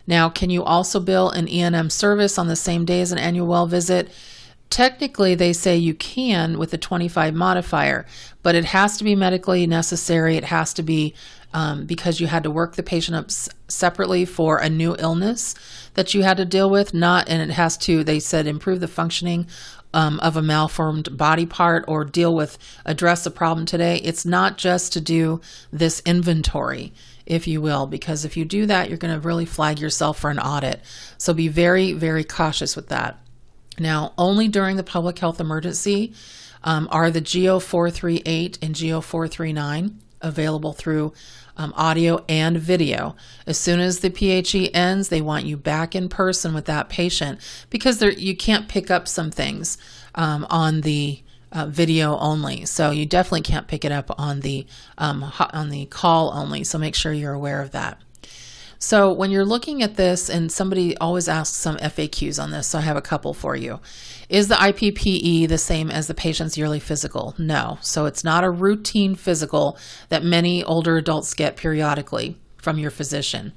Now, 0.06 0.30
can 0.30 0.50
you 0.50 0.64
also 0.64 1.00
bill 1.00 1.30
an 1.30 1.48
E&M 1.48 1.90
service 1.90 2.38
on 2.38 2.48
the 2.48 2.56
same 2.56 2.86
day 2.86 3.02
as 3.02 3.12
an 3.12 3.18
annual 3.18 3.48
well 3.48 3.68
visit? 3.68 4.10
Technically, 4.70 5.36
they 5.36 5.54
say 5.54 5.78
you 5.78 5.94
can 5.94 6.58
with 6.58 6.74
a 6.74 6.78
25 6.78 7.34
modifier, 7.34 8.06
but 8.42 8.56
it 8.56 8.66
has 8.66 8.98
to 8.98 9.04
be 9.04 9.16
medically 9.16 9.68
necessary. 9.68 10.36
It 10.36 10.46
has 10.46 10.74
to 10.74 10.84
be 10.84 11.14
um, 11.54 11.86
because 11.86 12.20
you 12.20 12.28
had 12.28 12.44
to 12.44 12.52
work 12.52 12.76
the 12.76 12.84
patient 12.84 13.16
up 13.16 13.26
s- 13.26 13.50
separately 13.68 14.26
for 14.26 14.58
a 14.58 14.70
new 14.70 14.96
illness 14.98 15.54
that 15.94 16.16
you 16.16 16.24
had 16.24 16.38
to 16.38 16.46
deal 16.46 16.70
with. 16.70 16.94
Not, 16.94 17.30
and 17.30 17.42
it 17.48 17.54
has 17.54 17.78
to, 17.80 18.04
they 18.04 18.20
said, 18.20 18.48
improve 18.48 18.80
the 18.80 18.88
functioning 18.88 19.46
um, 19.94 20.20
of 20.20 20.36
a 20.36 20.42
malformed 20.42 21.18
body 21.18 21.46
part 21.46 21.86
or 21.88 22.04
deal 22.04 22.34
with, 22.34 22.58
address 22.86 23.24
the 23.24 23.32
problem 23.32 23.66
today. 23.66 23.98
It's 24.04 24.26
not 24.26 24.58
just 24.58 24.94
to 24.94 25.02
do 25.02 25.42
this 25.72 26.02
inventory, 26.06 26.94
if 27.26 27.48
you 27.48 27.62
will, 27.62 27.86
because 27.86 28.26
if 28.26 28.36
you 28.36 28.46
do 28.46 28.66
that, 28.66 28.90
you're 28.90 28.98
going 28.98 29.14
to 29.14 29.26
really 29.26 29.46
flag 29.46 29.80
yourself 29.80 30.20
for 30.20 30.30
an 30.30 30.40
audit. 30.40 30.82
So 31.18 31.34
be 31.34 31.48
very, 31.48 31.94
very 31.94 32.24
cautious 32.24 32.76
with 32.76 32.90
that. 32.90 33.20
Now, 33.80 34.14
only 34.18 34.48
during 34.48 34.78
the 34.78 34.84
public 34.84 35.18
health 35.20 35.40
emergency 35.40 36.14
um, 36.64 36.88
are 36.92 37.10
the 37.10 37.22
G0 37.22 37.62
438 37.62 38.60
and 38.62 38.76
G0 38.76 39.04
439 39.04 40.00
available 40.24 40.74
through 40.74 41.14
um, 41.58 41.74
audio 41.76 42.24
and 42.28 42.58
video. 42.58 43.16
As 43.46 43.58
soon 43.58 43.80
as 43.80 44.00
the 44.00 44.10
PHE 44.10 44.74
ends, 44.74 45.10
they 45.10 45.22
want 45.22 45.46
you 45.46 45.58
back 45.58 45.96
in 45.96 46.10
person 46.10 46.54
with 46.54 46.66
that 46.66 46.90
patient 46.90 47.40
because 47.70 48.02
you 48.02 48.36
can't 48.36 48.68
pick 48.68 48.90
up 48.90 49.08
some 49.08 49.30
things 49.30 49.78
um, 50.16 50.48
on 50.50 50.82
the 50.82 51.22
uh, 51.52 51.68
video 51.68 52.18
only. 52.18 52.66
So 52.66 52.92
you 52.92 53.06
definitely 53.06 53.42
can't 53.42 53.68
pick 53.68 53.86
it 53.86 53.92
up 53.92 54.10
on 54.18 54.40
the 54.40 54.66
um, 54.98 55.32
on 55.54 55.70
the 55.70 55.86
call 55.86 56.32
only. 56.34 56.64
So 56.64 56.78
make 56.80 56.96
sure 56.96 57.14
you're 57.14 57.34
aware 57.34 57.62
of 57.62 57.72
that. 57.72 58.02
So 58.84 59.14
when 59.14 59.32
you're 59.32 59.46
looking 59.46 59.82
at 59.82 59.96
this, 59.96 60.30
and 60.30 60.52
somebody 60.52 60.98
always 60.98 61.30
asks 61.30 61.56
some 61.56 61.78
FAQs 61.78 62.38
on 62.38 62.52
this, 62.52 62.68
so 62.68 62.80
I 62.80 62.82
have 62.82 62.98
a 62.98 63.02
couple 63.02 63.34
for 63.34 63.56
you. 63.56 63.80
Is 64.28 64.50
the 64.50 64.56
IPPE 64.56 65.48
the 65.48 65.58
same 65.58 65.90
as 65.90 66.08
the 66.08 66.14
patient's 66.14 66.58
yearly 66.58 66.82
physical? 66.82 67.34
No. 67.38 67.78
So 67.80 68.08
it's 68.08 68.26
not 68.26 68.44
a 68.44 68.50
routine 68.50 69.16
physical 69.16 69.78
that 70.10 70.26
many 70.26 70.66
older 70.66 70.98
adults 70.98 71.34
get 71.34 71.56
periodically 71.56 72.38
from 72.58 72.78
your 72.78 72.92
physician. 72.92 73.54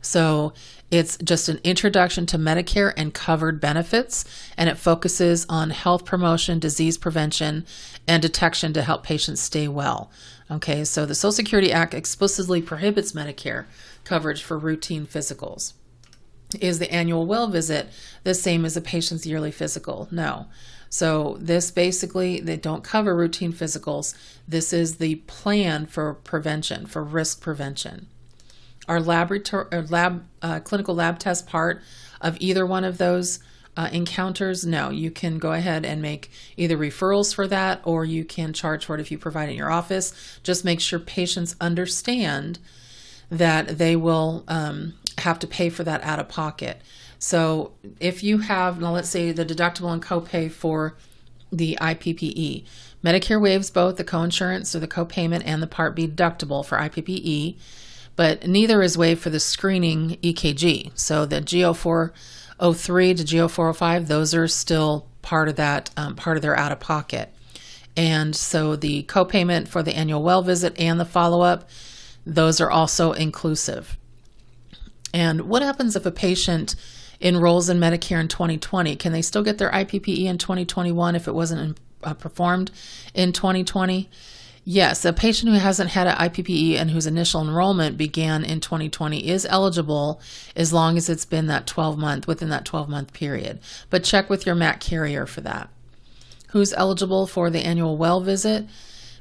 So 0.00 0.54
it's 0.90 1.18
just 1.18 1.50
an 1.50 1.60
introduction 1.62 2.24
to 2.26 2.38
Medicare 2.38 2.94
and 2.96 3.12
covered 3.12 3.60
benefits, 3.60 4.24
and 4.56 4.70
it 4.70 4.78
focuses 4.78 5.44
on 5.50 5.70
health 5.70 6.06
promotion, 6.06 6.58
disease 6.58 6.96
prevention, 6.96 7.66
and 8.08 8.22
detection 8.22 8.72
to 8.72 8.82
help 8.82 9.02
patients 9.02 9.42
stay 9.42 9.68
well. 9.68 10.10
Okay, 10.50 10.84
so 10.84 11.06
the 11.06 11.14
Social 11.14 11.32
Security 11.32 11.70
Act 11.70 11.92
explicitly 11.92 12.60
prohibits 12.60 13.12
Medicare 13.12 13.66
coverage 14.10 14.42
for 14.42 14.58
routine 14.58 15.06
physicals. 15.06 15.74
Is 16.60 16.80
the 16.80 16.92
annual 16.92 17.26
well 17.26 17.46
visit 17.46 17.86
the 18.24 18.34
same 18.34 18.64
as 18.64 18.76
a 18.76 18.80
patient's 18.80 19.24
yearly 19.24 19.52
physical? 19.52 20.08
No. 20.10 20.48
So, 20.88 21.36
this 21.38 21.70
basically, 21.70 22.40
they 22.40 22.56
don't 22.56 22.82
cover 22.82 23.14
routine 23.14 23.52
physicals. 23.52 24.16
This 24.48 24.72
is 24.72 24.96
the 24.96 25.14
plan 25.28 25.86
for 25.86 26.14
prevention, 26.14 26.86
for 26.86 27.04
risk 27.04 27.40
prevention. 27.40 28.08
Our 28.88 29.00
laboratory, 29.00 29.68
or 29.70 29.82
lab, 29.82 30.26
uh, 30.42 30.58
clinical 30.58 30.96
lab 30.96 31.20
test 31.20 31.46
part 31.46 31.80
of 32.20 32.36
either 32.40 32.66
one 32.66 32.82
of 32.82 32.98
those 32.98 33.38
uh, 33.76 33.88
encounters, 33.92 34.66
no, 34.66 34.90
you 34.90 35.12
can 35.12 35.38
go 35.38 35.52
ahead 35.52 35.86
and 35.86 36.02
make 36.02 36.32
either 36.56 36.76
referrals 36.76 37.32
for 37.32 37.46
that 37.46 37.80
or 37.84 38.04
you 38.04 38.24
can 38.24 38.52
charge 38.52 38.84
for 38.84 38.96
it 38.96 39.00
if 39.00 39.12
you 39.12 39.18
provide 39.18 39.48
it 39.48 39.52
in 39.52 39.56
your 39.56 39.70
office. 39.70 40.12
Just 40.42 40.64
make 40.64 40.80
sure 40.80 40.98
patients 40.98 41.54
understand 41.60 42.58
that 43.30 43.78
they 43.78 43.96
will 43.96 44.44
um, 44.48 44.94
have 45.18 45.38
to 45.40 45.46
pay 45.46 45.68
for 45.68 45.84
that 45.84 46.02
out 46.02 46.18
of 46.18 46.28
pocket. 46.28 46.80
So 47.18 47.72
if 48.00 48.22
you 48.22 48.38
have, 48.38 48.80
now 48.80 48.92
let's 48.92 49.08
say 49.08 49.32
the 49.32 49.44
deductible 49.44 49.92
and 49.92 50.02
copay 50.02 50.50
for 50.50 50.96
the 51.52 51.78
IPPE, 51.80 52.64
Medicare 53.04 53.40
waives 53.40 53.70
both 53.70 53.96
the 53.96 54.04
coinsurance 54.04 54.74
or 54.74 54.78
the 54.78 54.88
copayment 54.88 55.42
and 55.44 55.62
the 55.62 55.66
Part 55.66 55.94
B 55.94 56.06
deductible 56.06 56.64
for 56.64 56.78
IPPE, 56.78 57.56
but 58.16 58.46
neither 58.46 58.82
is 58.82 58.98
waived 58.98 59.22
for 59.22 59.30
the 59.30 59.40
screening 59.40 60.18
EKG. 60.22 60.92
So 60.98 61.24
the 61.24 61.40
G0403 61.40 63.16
to 63.16 63.24
G0405, 63.24 64.06
those 64.06 64.34
are 64.34 64.48
still 64.48 65.06
part 65.22 65.48
of 65.48 65.56
that, 65.56 65.90
um, 65.96 66.14
part 66.16 66.36
of 66.36 66.42
their 66.42 66.56
out 66.56 66.72
of 66.72 66.80
pocket. 66.80 67.32
And 67.96 68.36
so 68.36 68.76
the 68.76 69.02
copayment 69.04 69.68
for 69.68 69.82
the 69.82 69.96
annual 69.96 70.22
well 70.22 70.42
visit 70.42 70.78
and 70.78 71.00
the 71.00 71.04
follow 71.04 71.40
up 71.40 71.68
those 72.26 72.60
are 72.60 72.70
also 72.70 73.12
inclusive. 73.12 73.96
And 75.12 75.42
what 75.42 75.62
happens 75.62 75.96
if 75.96 76.06
a 76.06 76.10
patient 76.10 76.76
enrolls 77.20 77.68
in 77.68 77.78
Medicare 77.78 78.20
in 78.20 78.28
2020? 78.28 78.96
Can 78.96 79.12
they 79.12 79.22
still 79.22 79.42
get 79.42 79.58
their 79.58 79.70
IPPE 79.70 80.24
in 80.24 80.38
2021 80.38 81.16
if 81.16 81.28
it 81.28 81.34
wasn't 81.34 81.78
uh, 82.02 82.14
performed 82.14 82.70
in 83.14 83.32
2020? 83.32 84.08
Yes, 84.64 85.04
a 85.04 85.12
patient 85.12 85.50
who 85.50 85.58
hasn't 85.58 85.90
had 85.90 86.06
an 86.06 86.16
IPPE 86.16 86.76
and 86.76 86.90
whose 86.90 87.06
initial 87.06 87.40
enrollment 87.40 87.96
began 87.96 88.44
in 88.44 88.60
2020 88.60 89.26
is 89.26 89.46
eligible 89.46 90.20
as 90.54 90.72
long 90.72 90.96
as 90.96 91.08
it's 91.08 91.24
been 91.24 91.46
that 91.46 91.66
12 91.66 91.98
month 91.98 92.26
within 92.26 92.50
that 92.50 92.66
12 92.66 92.88
month 92.88 93.12
period. 93.12 93.58
But 93.88 94.04
check 94.04 94.28
with 94.28 94.44
your 94.46 94.54
MAC 94.54 94.80
carrier 94.80 95.26
for 95.26 95.40
that. 95.40 95.70
Who's 96.48 96.74
eligible 96.74 97.26
for 97.26 97.48
the 97.48 97.64
annual 97.64 97.96
well 97.96 98.20
visit? 98.20 98.66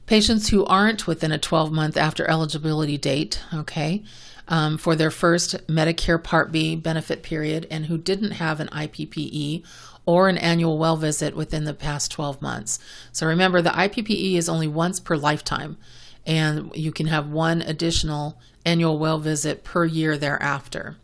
Patients 0.10 0.50
who 0.50 0.66
aren't 0.66 1.06
within 1.06 1.32
a 1.32 1.38
12 1.38 1.72
month 1.72 1.96
after 1.96 2.28
eligibility 2.28 2.98
date, 2.98 3.44
okay, 3.54 4.02
um, 4.48 4.80
for 4.80 4.96
their 4.96 5.12
first 5.12 5.68
Medicare 5.68 6.22
Part 6.22 6.52
B 6.52 6.76
benefit 6.76 7.22
period 7.22 7.68
and 7.70 7.86
who 7.86 7.96
didn't 7.96 8.32
have 8.32 8.60
an 8.60 8.70
IPPE 8.70 9.64
or 10.08 10.28
an 10.28 10.40
annual 10.40 10.80
well 10.80 10.98
visit 10.98 11.36
within 11.36 11.66
the 11.66 11.76
past 11.76 12.10
12 12.10 12.42
months. 12.42 12.80
So 13.12 13.28
remember, 13.28 13.62
the 13.62 13.70
IPPE 13.70 14.34
is 14.34 14.50
only 14.50 14.68
once 14.68 15.00
per 15.00 15.16
lifetime, 15.16 15.78
and 16.26 16.76
you 16.76 16.92
can 16.92 17.06
have 17.06 17.30
one 17.30 17.62
additional 17.62 18.40
annual 18.66 18.98
well 18.98 19.20
visit 19.20 19.64
per 19.64 19.86
year 19.86 20.18
thereafter. 20.18 20.98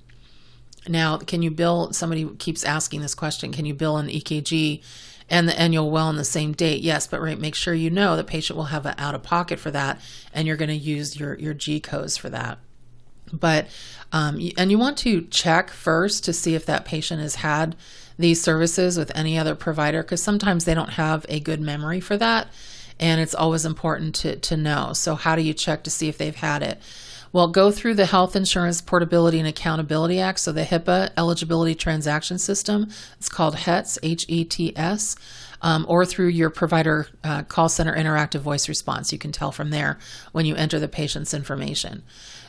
Now, 0.88 1.18
can 1.20 1.44
you 1.44 1.52
bill? 1.52 1.94
Somebody 1.94 2.28
keeps 2.40 2.64
asking 2.64 3.02
this 3.02 3.14
question 3.14 3.52
can 3.52 3.66
you 3.66 3.76
bill 3.76 3.98
an 3.98 4.08
EKG 4.08 4.82
and 5.30 5.48
the 5.48 5.60
annual 5.60 5.90
well 5.90 6.08
on 6.08 6.18
the 6.18 6.24
same 6.26 6.54
date? 6.54 6.82
Yes, 6.82 7.08
but 7.08 7.22
right, 7.22 7.40
make 7.40 7.56
sure 7.56 7.74
you 7.74 7.90
know 7.90 8.16
the 8.16 8.24
patient 8.24 8.58
will 8.58 8.66
have 8.66 8.86
an 8.86 8.96
out 8.98 9.16
of 9.16 9.24
pocket 9.24 9.60
for 9.60 9.72
that, 9.72 10.00
and 10.34 10.48
you're 10.48 10.58
going 10.58 10.70
to 10.70 10.76
use 10.76 11.20
your, 11.20 11.36
your 11.36 11.54
G 11.54 11.80
codes 11.80 12.18
for 12.18 12.30
that. 12.30 12.60
But, 13.34 13.68
um, 14.12 14.40
and 14.58 14.72
you 14.72 14.78
want 14.78 14.98
to 15.00 15.22
check 15.24 15.70
first 15.70 16.24
to 16.26 16.34
see 16.34 16.56
if 16.56 16.66
that 16.68 16.86
patient 16.86 17.22
has 17.22 17.36
had 17.36 17.76
these 18.18 18.42
services 18.42 18.98
with 18.98 19.12
any 19.16 19.38
other 19.38 19.56
provider 19.56 20.02
because 20.02 20.24
sometimes 20.24 20.66
they 20.66 20.74
don't 20.74 20.92
have 20.92 21.26
a 21.28 21.40
good 21.40 21.60
memory 21.60 22.00
for 22.00 22.18
that. 22.18 22.48
And 23.00 23.20
it's 23.20 23.36
always 23.36 23.66
important 23.66 24.16
to, 24.16 24.38
to 24.38 24.56
know. 24.56 24.94
So, 24.94 25.16
how 25.16 25.36
do 25.36 25.42
you 25.42 25.54
check 25.54 25.84
to 25.84 25.90
see 25.90 26.08
if 26.08 26.18
they've 26.18 26.36
had 26.36 26.64
it? 26.64 26.80
Well, 27.36 27.50
go 27.50 27.70
through 27.70 27.96
the 27.96 28.06
Health 28.06 28.34
Insurance 28.34 28.80
Portability 28.80 29.40
and 29.40 29.48
Accountability 29.50 30.22
Act, 30.22 30.40
so 30.40 30.54
the 30.54 30.64
HIPAA 30.64 31.10
Eligibility 31.18 31.76
Transaction 31.76 32.38
System. 32.38 32.90
It's 33.18 33.28
called 33.28 33.56
HETS, 33.56 34.00
H 34.02 34.26
E 34.30 34.46
T 34.46 34.72
S, 34.78 35.18
um, 35.62 35.86
or 35.90 36.06
through 36.06 36.28
your 36.28 36.50
provider 36.50 37.10
uh, 37.26 37.44
call 37.44 37.68
center 37.68 37.94
interactive 37.94 38.40
voice 38.40 38.70
response. 38.70 39.12
You 39.12 39.20
can 39.20 39.34
tell 39.34 39.52
from 39.52 39.70
there 39.70 40.00
when 40.32 40.46
you 40.46 40.56
enter 40.56 40.80
the 40.80 40.88
patient's 40.88 41.34
information. 41.34 42.04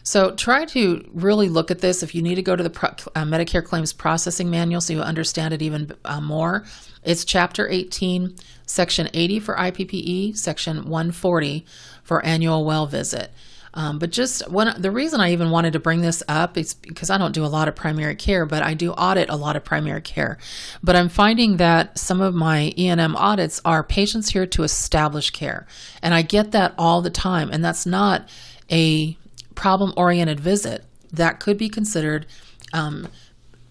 So 0.04 0.36
try 0.36 0.64
to 0.66 1.04
really 1.12 1.48
look 1.48 1.72
at 1.72 1.80
this. 1.80 2.04
If 2.04 2.14
you 2.14 2.22
need 2.22 2.36
to 2.36 2.42
go 2.42 2.54
to 2.54 2.62
the 2.62 2.70
Pro- 2.70 2.90
uh, 2.90 3.24
Medicare 3.24 3.64
Claims 3.64 3.92
Processing 3.92 4.50
Manual 4.50 4.80
so 4.80 4.92
you 4.92 5.00
understand 5.00 5.52
it 5.52 5.62
even 5.62 5.96
uh, 6.04 6.20
more, 6.20 6.64
it's 7.02 7.24
Chapter 7.24 7.68
18, 7.68 8.36
Section 8.66 9.08
80 9.12 9.40
for 9.40 9.56
IPPE, 9.56 10.36
Section 10.36 10.88
140 10.88 11.66
for 12.04 12.24
annual 12.24 12.64
well 12.64 12.86
visit. 12.86 13.32
Um, 13.76 13.98
but 13.98 14.10
just 14.10 14.50
one, 14.50 14.80
the 14.80 14.90
reason 14.90 15.20
I 15.20 15.32
even 15.32 15.50
wanted 15.50 15.74
to 15.74 15.78
bring 15.78 16.00
this 16.00 16.22
up 16.28 16.56
is 16.56 16.72
because 16.72 17.10
I 17.10 17.18
don't 17.18 17.32
do 17.32 17.44
a 17.44 17.46
lot 17.46 17.68
of 17.68 17.76
primary 17.76 18.16
care, 18.16 18.46
but 18.46 18.62
I 18.62 18.72
do 18.72 18.92
audit 18.92 19.28
a 19.28 19.36
lot 19.36 19.54
of 19.54 19.64
primary 19.64 20.00
care. 20.00 20.38
But 20.82 20.96
I'm 20.96 21.10
finding 21.10 21.58
that 21.58 21.98
some 21.98 22.22
of 22.22 22.34
my 22.34 22.72
E&M 22.78 23.14
audits 23.14 23.60
are 23.66 23.84
patients 23.84 24.30
here 24.30 24.46
to 24.46 24.62
establish 24.62 25.28
care. 25.30 25.66
And 26.02 26.14
I 26.14 26.22
get 26.22 26.52
that 26.52 26.74
all 26.78 27.02
the 27.02 27.10
time. 27.10 27.50
And 27.52 27.62
that's 27.62 27.84
not 27.84 28.26
a 28.72 29.18
problem 29.54 29.92
oriented 29.94 30.40
visit. 30.40 30.84
That 31.12 31.38
could 31.38 31.58
be 31.58 31.68
considered 31.68 32.24
um, 32.72 33.08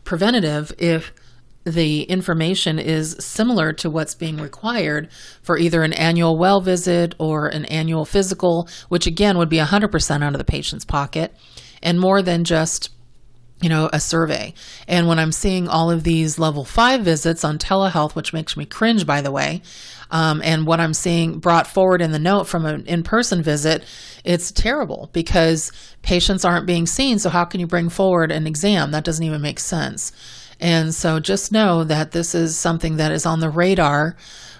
preventative 0.03 0.71
if 0.77 1.11
the 1.65 2.03
information 2.03 2.77
is 2.77 3.15
similar 3.19 3.73
to 3.73 3.89
what's 3.89 4.15
being 4.15 4.37
required 4.37 5.09
for 5.41 5.57
either 5.57 5.83
an 5.83 5.93
annual 5.93 6.37
well 6.37 6.61
visit 6.61 7.15
or 7.17 7.47
an 7.47 7.65
annual 7.65 8.05
physical, 8.05 8.69
which 8.89 9.07
again 9.07 9.37
would 9.37 9.49
be 9.49 9.57
100% 9.57 10.23
out 10.23 10.33
of 10.33 10.37
the 10.37 10.43
patient's 10.43 10.85
pocket, 10.85 11.35
and 11.81 11.99
more 11.99 12.21
than 12.21 12.43
just 12.43 12.91
you 13.61 13.69
know, 13.69 13.89
a 13.93 13.99
survey. 13.99 14.53
And 14.87 15.07
when 15.07 15.17
I'm 15.17 15.31
seeing 15.31 15.67
all 15.67 15.89
of 15.89 16.03
these 16.03 16.37
level 16.37 16.65
five 16.65 17.01
visits 17.01 17.43
on 17.43 17.57
telehealth, 17.57 18.13
which 18.13 18.33
makes 18.33 18.57
me 18.57 18.65
cringe, 18.65 19.07
by 19.07 19.21
the 19.21 19.31
way, 19.31 19.61
um, 20.11 20.41
and 20.43 20.67
what 20.67 20.79
I'm 20.79 20.93
seeing 20.93 21.39
brought 21.39 21.65
forward 21.65 22.01
in 22.01 22.11
the 22.11 22.19
note 22.19 22.45
from 22.45 22.65
an 22.65 22.85
in 22.85 23.03
person 23.03 23.41
visit, 23.41 23.83
it's 24.23 24.51
terrible 24.51 25.09
because 25.13 25.71
patients 26.01 26.43
aren't 26.43 26.65
being 26.65 26.85
seen. 26.85 27.17
So, 27.17 27.29
how 27.29 27.45
can 27.45 27.59
you 27.59 27.67
bring 27.67 27.89
forward 27.89 28.31
an 28.31 28.45
exam? 28.45 28.91
That 28.91 29.03
doesn't 29.03 29.25
even 29.25 29.41
make 29.41 29.59
sense. 29.59 30.11
And 30.59 30.93
so 30.93 31.19
just 31.19 31.51
know 31.51 31.83
that 31.83 32.11
this 32.11 32.33
is 32.33 32.57
something 32.57 32.97
that 32.97 33.11
is 33.11 33.25
on 33.25 33.39
the 33.39 33.49
radar 33.49 34.15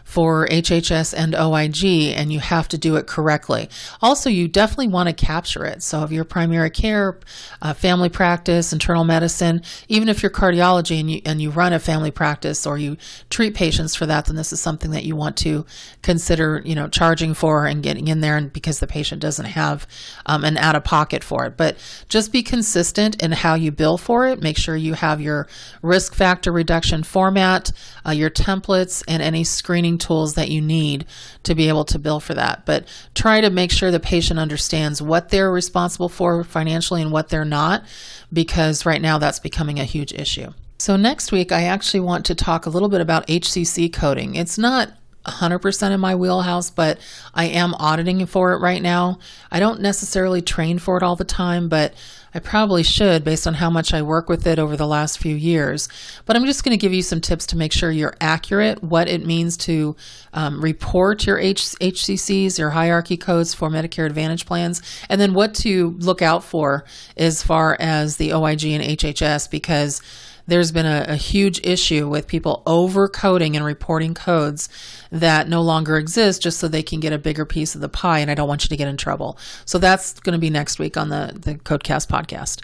for 0.06 0.48
HHS 0.48 1.15
and 1.18 1.36
OIG, 1.36 2.15
and 2.15 2.32
you 2.32 2.39
have 2.39 2.68
to 2.70 2.78
do 2.78 2.96
it 2.96 3.08
correctly. 3.08 3.68
Also, 4.02 4.30
you 4.30 4.48
definitely 4.48 4.88
want 4.88 5.10
to 5.10 5.13
capture 5.13 5.65
it. 5.65 5.82
So, 5.82 6.04
if 6.04 6.12
you're 6.12 6.24
primary 6.24 6.70
care, 6.70 7.20
uh, 7.62 7.74
family 7.74 8.08
practice, 8.08 8.72
internal 8.72 9.04
medicine, 9.04 9.63
even 9.89 10.08
if 10.08 10.22
you're 10.22 10.30
cardiology 10.30 11.00
and 11.00 11.12
you 11.12 11.22
and 11.26 11.41
you 11.41 11.50
run 11.50 11.74
a 11.74 11.80
family 11.80 12.12
practice 12.12 12.68
or 12.68 12.78
you 12.78 12.98
treat 13.32 13.56
patients 13.56 13.96
for 13.96 14.06
that, 14.06 14.26
then 14.26 14.36
this 14.36 14.54
is 14.54 14.62
something 14.62 14.91
that 14.91 15.04
you 15.04 15.15
want 15.15 15.38
to 15.38 15.65
consider, 16.04 16.62
you 16.63 16.76
know, 16.76 16.88
charging 16.88 17.34
for 17.34 17.65
and 17.65 17.82
getting 17.82 18.08
in 18.08 18.22
there, 18.22 18.38
and 18.38 18.54
because 18.54 18.80
the 18.80 18.88
patient 18.88 19.22
doesn't 19.22 19.46
have 19.46 19.88
um, 20.28 20.46
an 20.46 20.56
out 20.58 20.76
of 20.76 20.84
pocket 20.84 21.24
for 21.24 21.46
it. 21.46 21.58
But 21.58 21.78
just 22.10 22.32
be 22.32 22.44
consistent 22.44 23.22
in 23.24 23.32
how 23.32 23.56
you 23.56 23.72
bill 23.72 23.98
for 23.98 24.28
it. 24.28 24.39
Make 24.39 24.58
sure 24.58 24.76
you 24.76 24.94
have 24.94 25.20
your 25.20 25.48
risk 25.82 26.13
factor 26.13 26.52
reduction 26.52 27.02
format, 27.02 27.72
uh, 28.06 28.12
your 28.12 28.30
templates, 28.30 29.04
and 29.08 29.24
any 29.24 29.44
screening 29.44 29.94
tools 29.97 30.36
that 30.36 30.49
you 30.49 30.62
need 30.62 31.05
to 31.43 31.55
be 31.55 31.67
able 31.67 31.86
to 31.86 31.99
bill 31.99 32.19
for 32.19 32.34
that. 32.34 32.65
But 32.65 32.88
try 33.13 33.41
to 33.41 33.49
make 33.49 33.71
sure 33.71 33.91
the 33.91 33.99
patient 33.99 34.39
understands 34.39 35.01
what 35.01 35.29
they're 35.29 35.51
responsible 35.51 36.10
for 36.10 36.43
financially 36.43 37.01
and 37.01 37.12
what 37.12 37.29
they're 37.29 37.45
not, 37.45 37.84
because 38.31 38.86
right 38.86 39.01
now 39.01 39.17
that's 39.17 39.39
becoming 39.39 39.79
a 39.79 39.86
huge 39.86 40.13
issue. 40.13 40.53
So, 40.77 40.97
next 40.97 41.31
week, 41.31 41.51
I 41.51 41.63
actually 41.63 42.01
want 42.01 42.25
to 42.25 42.36
talk 42.36 42.65
a 42.65 42.69
little 42.69 42.89
bit 42.89 43.01
about 43.01 43.27
HCC 43.27 43.91
coding. 43.93 44.36
It's 44.36 44.58
not 44.58 44.89
100% 45.25 45.91
in 45.91 45.99
my 45.99 46.15
wheelhouse, 46.15 46.69
but 46.69 46.99
I 47.34 47.45
am 47.45 47.73
auditing 47.75 48.25
for 48.25 48.53
it 48.53 48.58
right 48.58 48.81
now. 48.81 49.19
I 49.51 49.60
don't 49.60 49.81
necessarily 49.81 50.41
train 50.41 50.79
for 50.79 50.97
it 50.97 51.03
all 51.03 51.15
the 51.15 51.23
time, 51.23 51.69
but 51.69 51.93
I 52.36 52.39
probably 52.39 52.84
should 52.84 53.24
based 53.24 53.48
on 53.48 53.54
how 53.54 53.69
much 53.69 53.93
I 53.93 54.02
work 54.02 54.28
with 54.28 54.45
it 54.45 54.60
over 54.60 54.76
the 54.76 54.86
last 54.86 55.19
few 55.19 55.34
years. 55.34 55.88
But 56.26 56.36
I'm 56.36 56.45
just 56.45 56.65
going 56.65 56.78
to 56.78 56.82
give 56.82 56.93
you 56.93 57.02
some 57.02 57.21
tips 57.21 57.45
to 57.48 57.58
make 57.58 57.71
sure 57.71 57.89
you're 57.89 58.17
accurate, 58.19 58.84
what 58.84 59.08
it 59.08 59.26
means 59.26 59.56
to 59.58 59.95
um, 60.34 60.60
report 60.60 61.26
your 61.26 61.39
H- 61.39 61.78
HCCs, 61.80 62.60
your 62.60 62.71
hierarchy 62.71 63.15
codes 63.15 63.54
for 63.54 63.69
Medicare 63.69 64.06
Advantage 64.06 64.45
plans, 64.45 64.82
and 65.08 65.21
then 65.21 65.34
what 65.34 65.56
to 65.56 65.91
look 66.00 66.21
out 66.21 66.43
for 66.43 66.84
as 67.15 67.41
far 67.41 67.78
as 67.80 68.17
the 68.17 68.34
OIG 68.34 68.65
and 68.65 68.84
HHS 68.84 69.50
because 69.50 70.02
there's 70.47 70.71
been 70.71 70.86
a, 70.86 71.05
a, 71.10 71.15
huge 71.15 71.60
issue 71.63 72.08
with 72.08 72.27
people 72.27 72.62
overcoding 72.65 73.55
and 73.55 73.65
reporting 73.65 74.13
codes 74.13 74.69
that 75.12 75.47
no 75.49 75.62
longer 75.62 75.97
exist 75.97 76.41
just 76.41 76.60
so 76.60 76.67
they 76.67 76.84
can 76.84 76.99
get 76.99 77.13
a 77.13 77.17
bigger 77.17 77.45
piece 77.45 77.75
of 77.75 77.81
the 77.81 77.89
pie. 77.89 78.19
And 78.19 78.29
I 78.29 78.36
don't 78.36 78.47
want 78.47 78.63
you 78.63 78.69
to 78.69 78.77
get 78.77 78.88
in 78.88 78.97
trouble. 78.97 79.38
So 79.65 79.77
that's 79.77 80.19
going 80.19 80.34
to 80.34 80.39
be 80.39 80.49
next 80.49 80.79
week 80.79 80.97
on 80.97 81.10
the, 81.10 81.31
the 81.36 81.55
Codecast 81.55 82.08
podcast. 82.08 82.62